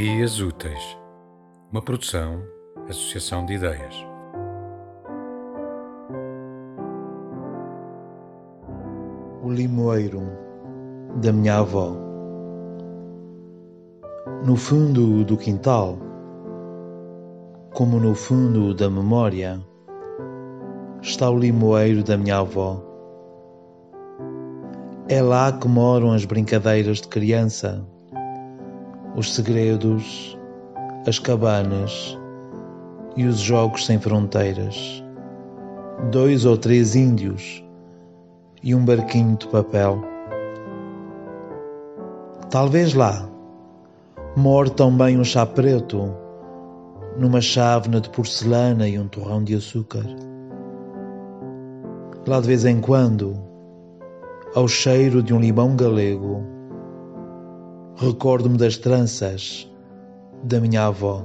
Ideias 0.00 0.40
Úteis, 0.40 0.98
uma 1.70 1.82
produção, 1.82 2.42
associação 2.88 3.44
de 3.44 3.52
ideias. 3.52 3.94
O 9.42 9.50
limoeiro 9.50 10.22
da 11.20 11.30
minha 11.30 11.58
avó. 11.58 11.94
No 14.42 14.56
fundo 14.56 15.22
do 15.22 15.36
quintal, 15.36 15.98
como 17.74 18.00
no 18.00 18.14
fundo 18.14 18.72
da 18.72 18.88
memória, 18.88 19.60
está 21.02 21.28
o 21.28 21.38
limoeiro 21.38 22.02
da 22.02 22.16
minha 22.16 22.38
avó. 22.38 22.82
É 25.10 25.20
lá 25.20 25.52
que 25.52 25.68
moram 25.68 26.10
as 26.10 26.24
brincadeiras 26.24 27.02
de 27.02 27.08
criança 27.08 27.86
os 29.16 29.34
segredos, 29.34 30.38
as 31.06 31.18
cabanas 31.18 32.18
e 33.16 33.26
os 33.26 33.38
jogos 33.38 33.86
sem 33.86 33.98
fronteiras. 33.98 35.02
Dois 36.10 36.44
ou 36.44 36.56
três 36.56 36.94
índios 36.94 37.64
e 38.62 38.74
um 38.74 38.84
barquinho 38.84 39.36
de 39.36 39.46
papel. 39.48 40.02
Talvez 42.50 42.94
lá 42.94 43.28
more 44.36 44.70
também 44.70 45.18
um 45.18 45.24
chá 45.24 45.44
preto 45.44 46.14
numa 47.18 47.40
chávena 47.40 48.00
de 48.00 48.08
porcelana 48.10 48.88
e 48.88 48.98
um 48.98 49.08
torrão 49.08 49.42
de 49.42 49.54
açúcar. 49.54 50.04
Lá 52.26 52.40
de 52.40 52.46
vez 52.46 52.64
em 52.64 52.80
quando, 52.80 53.34
ao 54.54 54.68
cheiro 54.68 55.22
de 55.22 55.34
um 55.34 55.40
limão 55.40 55.74
galego, 55.74 56.44
Recordo-me 58.00 58.56
das 58.56 58.78
tranças 58.78 59.70
da 60.42 60.58
minha 60.58 60.86
avó. 60.86 61.22